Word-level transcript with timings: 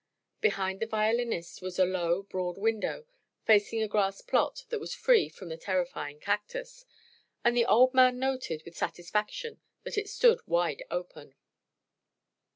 Behind 0.39 0.79
the 0.79 0.87
violinist 0.87 1.61
was 1.61 1.77
a 1.77 1.85
low, 1.85 2.23
broad 2.23 2.57
window 2.57 3.05
facing 3.45 3.83
a 3.83 3.87
grass 3.87 4.19
plot 4.23 4.65
that 4.69 4.79
was 4.79 4.95
free 4.95 5.29
from 5.29 5.49
the 5.49 5.57
terrifying 5.57 6.19
cactus, 6.19 6.85
and 7.45 7.55
the 7.55 7.67
old 7.67 7.93
man 7.93 8.17
noted 8.17 8.63
with 8.65 8.75
satisfaction 8.75 9.61
that 9.83 9.99
it 9.99 10.09
stood 10.09 10.39
wide 10.47 10.81
open. 10.89 11.35